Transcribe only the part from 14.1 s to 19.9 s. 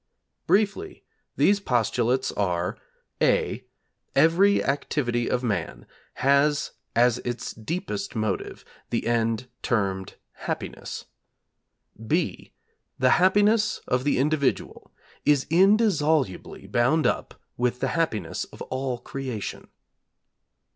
individual is indissolubly bound up with the Happiness of all Creation.